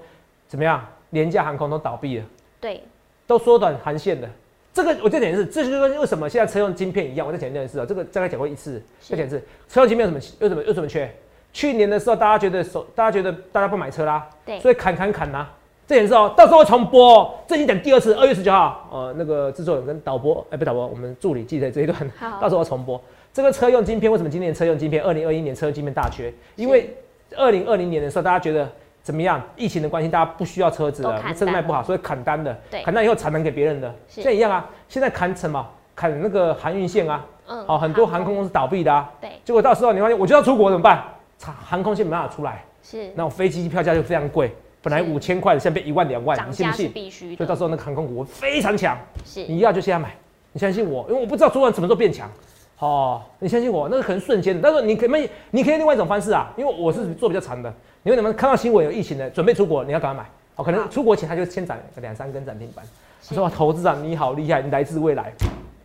[0.47, 2.25] 怎么样，廉价航空都倒闭了。
[2.61, 2.83] 对，
[3.27, 4.29] 都缩短航线的。
[4.75, 7.27] 这个我再讲一次，这就跟为什么现在车用晶片一样。
[7.27, 10.37] 我再讲一件事啊，这个大概讲过一次，再讲一次，车用晶片有什么？
[10.41, 10.63] 为什么？
[10.63, 11.11] 为什么缺？
[11.55, 15.49] 去年的时候，大家觉得手，大家觉得大家不买车啦，对，所以砍砍砍呐。
[15.87, 21.97] 这件事哦，到时候会重播，这已经讲第二次，二月十九号，呃，那个制作人跟导播，哎，不导播，我们助理记在这一段，
[22.43, 23.01] 到时候重播。
[23.37, 26.33] 这个车用晶片为什么今年车用晶片，二零二一年车用晶片大缺？
[26.55, 26.89] 因为
[27.37, 28.67] 二零二零年的时候，大家觉得
[29.03, 29.39] 怎么样？
[29.59, 34.67] 疫情的关系，大家不需要车子了，车子卖不好，所以砍单的，砍单以后产能给别人的，现在一样啊。
[34.89, 35.69] 现在砍什么？
[35.95, 38.35] 砍那个航运线啊，嗯，哦，很多航空。
[38.35, 39.29] 公司倒闭的啊，对。
[39.45, 41.05] 结果到时候你发现，我就要出国怎么办？
[41.43, 46.91] 航空线没办法出来，是，那我飞机票价就非常贵，本来五千块的，现在变一万两万，你信不信？
[46.91, 48.97] 必须所以到时候那个航空股非常强，
[49.27, 50.17] 是，你要就现在买，
[50.55, 52.31] 你相信我，因为我不知道昨晚什么时候变强，
[52.79, 62.85] 哦，你相信我，那个可能瞬间的，但是你可以，你可以另外一种方式啊，因为我是做比较长的，你为你们看到新闻有疫情的，准备出国，你要赶快买，哦，可能出国前他就先涨两三根涨停板，
[63.31, 65.33] 我说投资啊，你好厉害，你来自未来，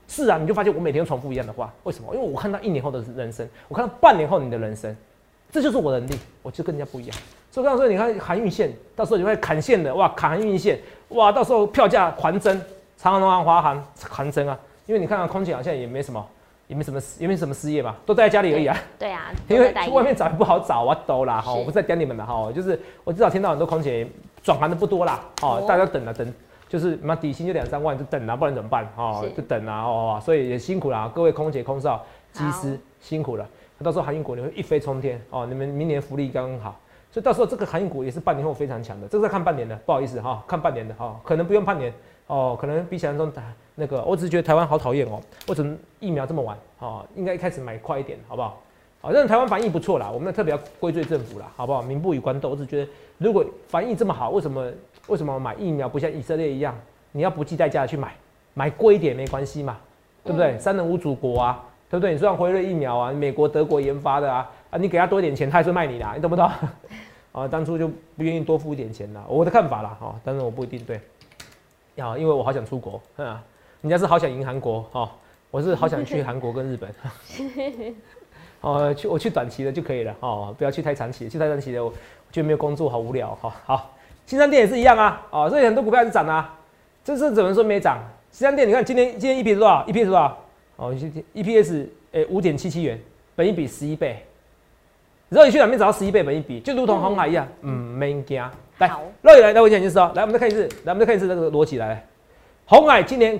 [0.08, 2.14] 是啊，你就发现我每天重复一样的话，为什么？
[2.14, 4.96] 因为我看到一年后的人生，我看到半年后你的人生。
[5.54, 7.18] 这就是我的能力，我就跟人家不一样。
[7.52, 12.58] 所以刚才说，你看航运线，到时候你会砍线的，哇，砍航运线，哇，到时候票价狂增，
[12.96, 14.58] 长航、华华航狂增啊！
[14.86, 16.26] 因为你看看空姐好像也没什么，
[16.72, 18.78] 也没什么，也没什么失业嘛，都待在家里而已啊。
[18.98, 24.08] 对啊， 因为去外面找也不好找啊，都啦哈，我不是在讲你们了哈，就是我至少听到很多空姐
[24.42, 26.34] 转行的不多啦，哦，大家等啊等，
[26.70, 28.88] 就是嘛底薪就两三万就等啊，不然怎么办？
[28.96, 33.46] 哦，就等啊，哦，所以也辛苦啦，各位空姐、空少、机师辛苦了。
[33.84, 35.44] 到时候航运股你会一飞冲天哦！
[35.48, 36.80] 你们明年福利刚刚好，
[37.12, 39.08] 所以到时候这个航运股也是半年后非常强的。
[39.08, 41.92] 这个看半年的，不好意思哈，看半年的哈，可能不用半年
[42.28, 43.42] 哦，可能比想象中打
[43.82, 44.04] 那个。
[44.04, 46.58] 我只是觉得台湾好讨厌哦，为什么疫苗这么晚？
[46.80, 48.62] 哦，应该一开始买快一点，好不好？
[49.02, 51.82] 好，但是台湾防疫不错啦，我们特别要归罪政府啦，好不好？
[51.82, 54.72] 民不与官斗，我只觉得如果防疫这么好，为什么
[55.08, 56.74] 为什么买疫苗不像以色列一样，
[57.12, 58.14] 你要不计代价的去买，
[58.54, 59.78] 买贵一点没关系嘛，
[60.24, 60.58] 对不对？
[60.60, 61.66] 三人无祖国啊。
[61.92, 62.14] 对不对？
[62.14, 66.50] 你说辉瑞疫苗啊，美国、德国研发的啊，啊，你给他多一点钱，他还是卖你的，你懂不懂？
[67.34, 71.02] 啊， 当初就不愿意多付一点钱啦，我的看法啦，哈，但是我不一定对。
[71.98, 73.44] 啊，因为我好想出国，啊，
[73.82, 75.10] 人家是好想赢韩国，哦，
[75.50, 76.90] 我是好想去韩国跟日本。
[78.62, 81.92] 哦，去我去短期的就可以了，哦，不要去太长期，去太长期的我
[82.32, 83.52] 觉得没有工作好无聊，哈。
[83.66, 83.92] 好，
[84.28, 86.54] 新商店也是一样啊，哦，所以很多股票是涨啊，
[87.04, 87.98] 这是怎么说没涨？
[88.30, 89.84] 新商店你看今天今天一批多少？
[89.88, 90.38] 一批多少？
[90.76, 90.94] 哦
[91.34, 93.00] ，E P S 诶五点七七元，
[93.36, 94.24] 本一比十一倍，
[95.30, 98.40] 肉眼去哪边找到十一倍本一比，就如同红海一样，嗯，没惊。
[98.78, 102.06] 来好，肉眼来来，我讲一件事哦，来，我们再看一次，来，我们再看一次这个逻辑来。
[102.66, 103.40] 红海今年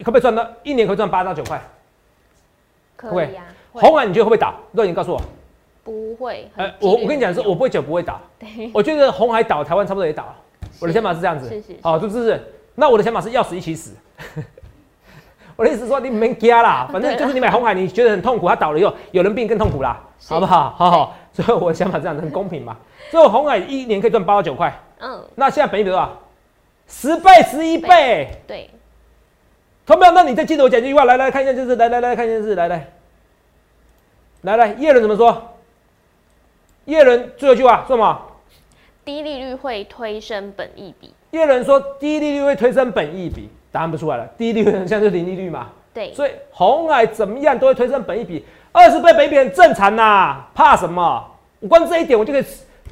[0.00, 1.60] 可不可以赚到一年可以赚八到九块？
[2.96, 4.54] 可以呀、会红海你觉得会不会倒？
[4.72, 5.20] 肉眼告诉我。
[5.84, 6.50] 不会？
[6.56, 8.20] 呃很，几率我我跟你讲是，我不会讲不会倒。
[8.74, 10.34] 我觉得红海倒，台湾差不多也倒。
[10.80, 12.40] 我的想法是这样子，是是是好，是不是？
[12.74, 13.96] 那我的想法是要死一起死。
[15.56, 20.70] 我的意思是说，你没加啦， 反正就是你买红海，你觉得很痛苦，它倒了以后，有人病更痛苦啦，好不好？
[20.76, 22.76] 好好，所以我的想法这样子很公平嘛。
[23.10, 26.12] 所以红海一年可以赚八到九块，嗯，那现在本益比多少？
[26.86, 28.28] 十倍、十一倍。
[28.46, 28.70] 对，
[29.88, 30.12] 同没有？
[30.12, 32.90] 那你再记得我讲这句话，来来看一下，就是来来来看一件事，来来
[34.42, 35.56] 来来，叶伦怎么说？
[36.84, 38.20] 叶伦最后一句话说什么？
[39.02, 44.28] 低利率会推升本益比，叶伦说低利率会推升本益比，答案不出来了。
[44.36, 51.26] 低利率很像是零利率嘛，对，所以红海怎么样都会推升本益比，二十倍本益比很正常呐、怕什么？
[51.60, 52.44] 我光这一点我就可以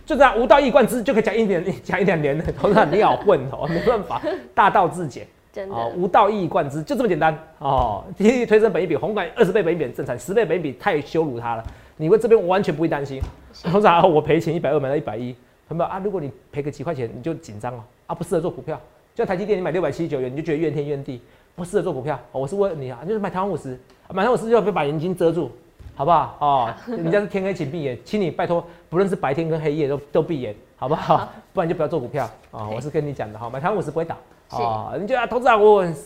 [0.06, 2.50] 就这样无道一贯之，就可以讲一点讲一两年的。
[2.52, 4.22] 头上你好混哦，没办法，
[4.54, 5.26] 大道至简
[5.56, 8.04] 真的、哦，无道一以贯之，就这么简单哦。
[8.14, 11.64] 第一推升本一比，红管二十倍本一比很正常，十倍本一比太羞辱他了。
[11.96, 13.22] 你会这边完全不会担心，
[13.62, 15.34] 通常、啊、我赔钱一百二买到一百一，
[15.66, 18.78] 朋友啊，如果你赔个几块钱，你就紧张哦，啊不适合做股票，
[19.14, 21.22] 就像台积电你买六百七十九元，你就觉得怨天怨地，
[21.54, 22.20] 不适合做股票。
[22.32, 25.50] 哦、我是问你啊，就是买台湾五十，买台湾五十就要被把眼睛遮住，
[25.94, 26.36] 好不好？
[26.38, 31.32] 哦， 人家是天黑请闭眼，请你拜托，不论是白天跟黑夜都都闭眼，好不好？
[31.54, 34.14] 不然就不要做股票啊、我是跟你讲的哈，买台湾五十不会倒
[34.48, 35.96] 啊、你就啊，投资啊，我很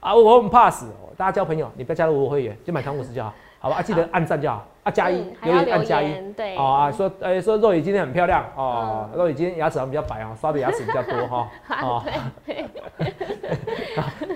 [0.00, 0.86] 啊，我很怕死，
[1.16, 3.76] 大家交朋友，你不要加入我会员，就买台湾五十就好，好吧？
[3.76, 6.10] 啊，记得按赞就好，啊加一嗯，还要留言按加一。
[6.10, 11.48] 言，对，哦啊，说呃、说肉雨今天很漂亮哦，嗯肉眼今天牙齿好像比较白哦，刷的牙齿比较多哈
[11.82, 12.02] 哦。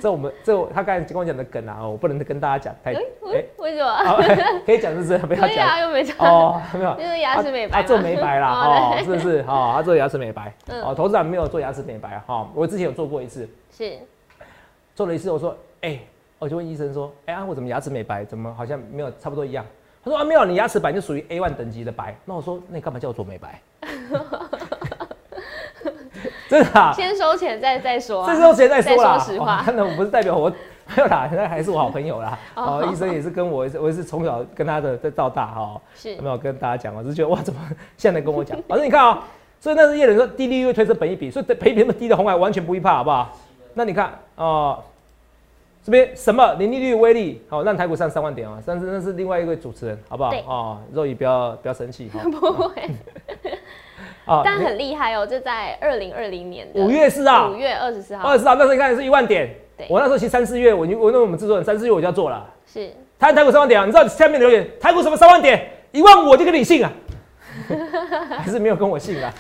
[0.01, 3.91] 这我们这他刚才跟我讲的梗啊，我不能跟大家讲太哎、哎为为什么？
[4.05, 4.17] 好
[4.67, 5.19] 可以讲是不是？
[5.19, 6.95] 不要讲又没讲，哦，没有。
[6.97, 9.43] 就是牙齿美白啊，做美白啦，哦哦，是不是？
[9.49, 13.95] 哦，他做牙齿美白，嗯哦，投资长没有做牙齿美白啊，哈，我之前有做过一次，是
[14.95, 15.99] 做了一次，我说，哎，
[16.39, 19.65] 我就问医生说，哎，啊，我怎么牙齿美白，怎么好像没有差不多一样？
[20.05, 22.15] 他说啊，没有，你牙齿白就属于 A one 等级的白。
[22.25, 23.61] 那我说，那你干嘛叫我做美白？
[26.49, 28.27] 真的啊，先收钱再再说啊。
[28.31, 29.19] 这时候谁在说啦？
[29.19, 32.39] 再说实话哦真的，我不是代表我没有啦，那还是我好朋友啦。
[32.55, 35.81] 哦哦，医生也是跟我，我也是从小跟他的在到大哈。
[35.95, 36.95] 是有没有跟大家讲？
[36.95, 37.61] 我是觉得哇，怎么
[37.97, 38.61] 现在跟我讲？
[38.69, 39.25] 反正你看啊、
[39.59, 43.35] 所以那是叶人说低利率推升本一比，所以本一比那么低的红海完全不会怕，好不好？
[43.73, 44.79] 那你看哦、
[45.85, 50.31] 这边什么零利率威力，好、让台股上三万点啊、但是那是另外一位主持人，好不好？
[50.31, 50.41] 对？
[50.47, 52.21] 哦，肉姨不要不要生气哈。
[52.33, 52.73] 不会，
[54.25, 57.51] 啊但很厉害哦，就在二零二零年五月四号。
[57.51, 58.27] 五，月二十四号。
[58.27, 59.55] 二十四号那时候你看是一万点。
[59.77, 62.51] 对，我那时候其实三四月，我就我那我们制作人三四月我就要做了。
[62.67, 62.91] 是。
[63.19, 64.67] 台台股三万点啊，你知道下面留言？
[64.81, 65.69] 台股什么三万点？
[65.93, 66.91] 一万我就跟你信啊，
[68.39, 69.33] 还是没有跟我信啊？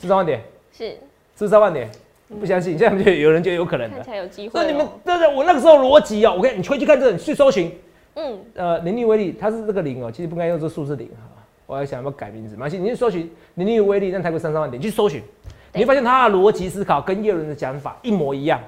[0.00, 0.40] 是三万点，
[0.72, 0.96] 是，
[1.36, 1.90] 是三万点，
[2.28, 3.96] 不相信，现在就有人觉得有可能的。
[3.96, 4.90] 看起来有机会所以你们哦。
[5.04, 7.72] 对对，我那个时候逻辑哦，我跟你，你回去看这个，你去搜寻，
[8.14, 11.22] 嗯，呃，林立威力，它是这个零哦，其实不该用这数字零哈。
[11.66, 15.22] 我还想要不要改名字，没关系，你去搜寻林立威力让台股三三万点，你去搜寻，
[15.74, 18.60] 你会发现它的逻辑思考跟叶伦的讲法一模一样。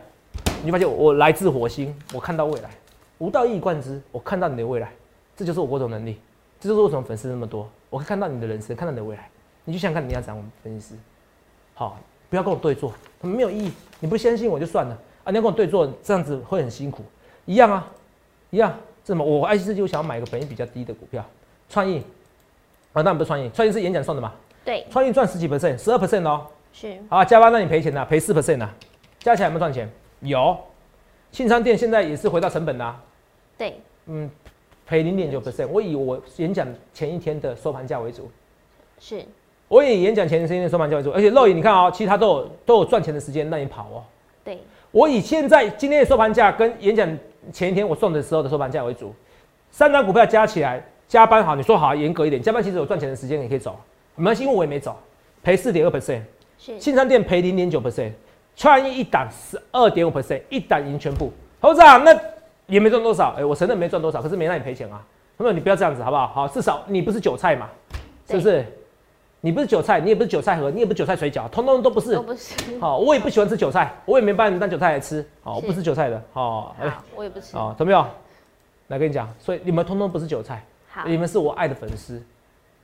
[0.62, 2.68] 你会发现我来自火星，我看到未来，
[3.18, 4.92] 无道一以贯之，我看到你的未来，
[5.34, 6.18] 这就是我沟通能力，
[6.60, 9.28] 这就是为什么粉丝那么多，我可以看到你的人生，看到你的未来。
[9.64, 11.00] 你就想想看，你要讲我们分析师，
[11.72, 11.98] 好，
[12.30, 13.72] 不要跟我对坐，没有意义。
[13.98, 17.04] 你不相信我就算了啊，你要跟我对坐，这样子会很辛苦，
[17.44, 17.86] 一样啊，
[18.48, 18.74] 一样。
[19.04, 21.24] 这么我爱惜自己，我想要买个本益比较低的股票，
[21.68, 21.98] 创意
[22.92, 24.32] 啊，当然不是创意，创意是演讲送的嘛，
[24.64, 26.46] 对，创意赚十几 percent，十二 percent 哦。
[26.72, 28.70] 是好啊，加班让你赔钱呐、赔四 percent 呐，
[29.18, 29.90] 加起来有没有赚钱？
[30.20, 30.56] 有。
[31.32, 33.00] 信昌店现在也是回到成本啦、
[33.56, 34.30] 对，嗯，
[34.86, 35.66] 赔零点九 percent。
[35.68, 38.30] 我以我演讲前一天的收盘价为主，
[38.98, 39.24] 是
[39.70, 44.02] 我以演讲前一天的收盘价为主，而且肉眼你看哦，其实它都有都有赚钱的时间让你跑哦。
[44.42, 44.58] 对，
[44.90, 47.08] 我以现在今天的收盘价跟演讲
[47.52, 49.14] 前一天我送的时候的收盘价为主，
[49.70, 53.78] 三张股票加起来加班好，你说好严格一点，加班其实有赚钱的时间你可以走，
[54.16, 54.96] 没关系，因为我也没走，
[55.44, 56.22] 赔四点二 percent，
[56.58, 56.80] 是。
[56.80, 58.10] 信昌店赔零点九 percent，
[58.56, 62.12] 创意一档十二点五 percent，一档赢全部，投资啊，那
[62.66, 65.00] 也没赚多少，哎、我承认没赚多少，可是没让你赔钱啊，
[65.38, 66.26] 朋友你不要这样子好不好？
[66.26, 67.68] 好，至少你不是韭菜嘛，
[68.28, 68.66] 是不是？
[69.42, 72.22] 你不是韭菜，你也不是韭菜盒，你也不是韭菜水饺，通通都不是都。
[72.22, 72.54] 不是。
[72.78, 75.26] 好，我也不喜欢吃韭菜，我也没把你们当韭菜来吃。
[75.42, 76.22] 好，我不吃韭菜的。
[76.32, 76.76] 好，
[77.16, 77.56] 我也不吃。
[77.56, 78.08] 好，怎么样？
[78.88, 82.20] 来跟你讲，所以你们通通不是韭菜，好，你们是我爱的粉丝，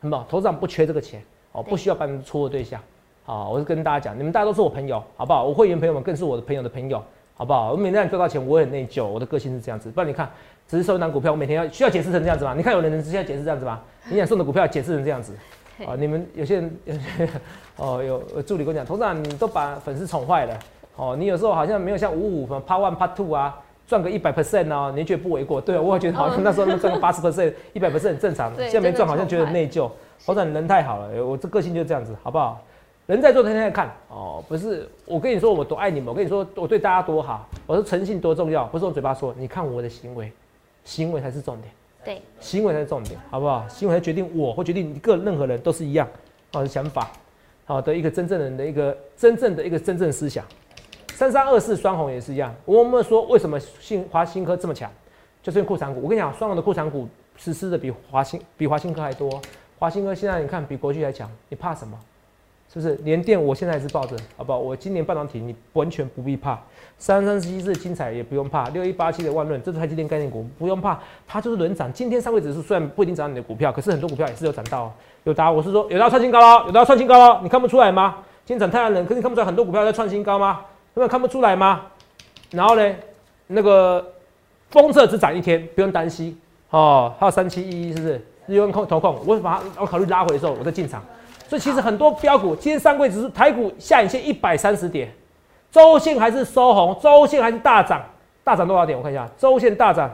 [0.00, 2.80] 很好，头上不缺这个钱，哦，不需要帮你们撮合对象。
[3.24, 5.44] 好，我是跟大家讲，你们大家都是我朋友，好不好？
[5.44, 7.02] 我会员朋友们更是我的朋友的朋友，
[7.34, 7.72] 好不好？
[7.72, 9.90] 我每天让你赚到钱，我也很内疚，我的个性是这样子。
[9.90, 10.30] 不然你看，
[10.68, 12.54] 只是收一档股票，我每天要需要解释成这样子吗？
[12.56, 13.80] 你看有人能需要解释这样子吗？
[14.08, 15.36] 你想送的股票解释成这样子
[15.84, 15.96] 啊？
[15.98, 17.00] 你们有些人有些
[17.76, 20.58] 哦，有有助理跟我讲，董事长你都把粉丝宠坏了
[20.96, 23.60] 哦，你有时候好像没有像五五什么 Part One Part Two 啊。
[23.88, 25.60] 赚个一百 percent 哦，你觉得不为过？
[25.60, 28.52] 对啊，我也觉得好像那时候能赚个八十 percent、一百 percent 很正常。
[28.56, 29.88] 现在没赚，好像觉得内疚。
[30.24, 32.60] 董事长人太好了，我这个性就这样子，好不好？
[33.06, 34.42] 人在做，天天在看哦。
[34.48, 39.32] 不是，我跟你说我多爱你们，我跟你说我对大家多好，我说诚信多重要，不是用嘴巴说。
[39.38, 40.32] 你看我的行为，
[40.84, 41.72] 行为才是重点。
[42.06, 43.66] 对，行为才是重点，好不好？
[43.68, 46.08] 行为才决定我，或决定一个任何人都是一样，
[46.52, 47.10] 好的想法，
[47.64, 50.44] 好的一个真正人的一个真正的一个真正思想。
[51.14, 52.54] 三三二四双红也是一样。
[52.64, 54.88] 我们说为什么信华新科这么强，
[55.42, 56.00] 就是因为库藏股。
[56.00, 59.42] 我跟你讲，双红的库藏股实施的比华新比华新科还多。
[59.76, 61.98] 华新科现在你看比国巨还强，你怕什么？
[62.72, 62.94] 是不是？
[63.04, 64.58] 连电我现在是抱着，好不好？
[64.58, 66.58] 我今年半导体你完全不必怕。
[66.98, 68.68] 三三七是精彩也不用怕。
[68.70, 71.92] 六一八七的万润，这是台积电概念股，不用怕，它就是轮涨。
[71.92, 74.92] 今天上位指数虽然不一定涨你的股票，可是很多股票也是有涨到。
[75.24, 78.16] 有答，我是说有要创新高了，有要创新高了，你看不出来吗？
[78.44, 80.60] 今天涨太阳能，可是你看不出来很多股票在创新高吗？
[80.94, 81.82] 根本看不出来吗？
[82.50, 82.94] 然后呢，
[83.48, 84.04] 那个
[84.70, 86.38] 封测只涨一天，不用担心
[86.70, 87.12] 哦。
[87.18, 88.14] 还有三七一一是不是？
[88.46, 91.02] 日元控投控，我把它我考虑拉回的时候，我再进场。
[91.48, 95.08] 所以其实很多标股，今天上柜指数台股下影线一百三十点，
[95.70, 98.02] 周线还是收红，周线还是大涨，
[98.42, 98.96] 大涨多少点？
[98.96, 100.10] 我看一下，周线大涨。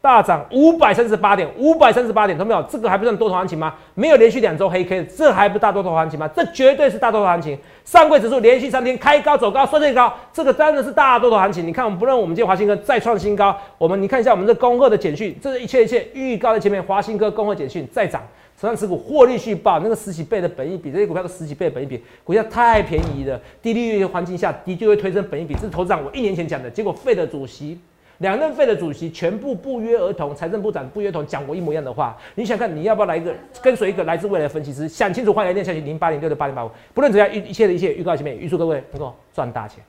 [0.00, 2.60] 大涨五百三十八点，五百三十八点，懂没有？
[2.64, 3.72] 这个还不算多头行情吗？
[3.94, 6.28] 没有连续两周黑 K，这还不大多头行情吗？
[6.34, 7.56] 这绝对是大多头行情。
[7.84, 11.64] 上柜指数连续三天开高走高，收最高，这个真的是大多头行情。
[11.64, 16.82] 你看，我们不论我们今天华兴哥再创新高，我们你看一下我们这恭贺的简讯，这是一切一切预告在前面。
[16.82, 18.20] 华兴哥恭贺简讯再涨，
[18.62, 23.40] 手上持股获利续报，那个十几倍的本益比，这些股票都十几倍本益比，股价太便宜了。
[23.60, 27.76] 低利率环境下的确会推升本益比，这是投资长我一年前讲的，结果费的主席。
[28.18, 32.16] 两任费的主席全部不约而同，财政部长不约同讲过一模一样的话。
[32.36, 34.88] 你想看你要不要来一个跟随一个来自未来的分析师？
[34.88, 36.70] 想清楚，欢迎来电下去零八零六六八零八五。
[36.94, 39.82] 不论怎样，一一切的一切预告前面，预祝各位能够赚大钱。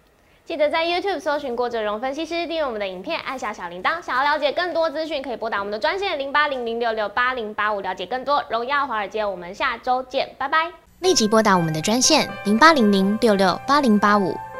[0.46, 4.02] 记得在 YouTube 搜寻郭哲荣分析师，订阅我们的影片，按下小铃铛。
[4.02, 9.24] 想要了解更多资讯，可以拨打我们的专线零八零零六六八零八五，了解更多荣耀华尔街。
[9.24, 10.70] 我们下周见，拜拜。
[11.00, 14.36] 立即拨打我们的专线零八零零六六八零八五。